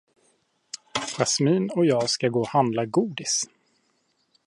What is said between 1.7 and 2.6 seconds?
och jag ska gå och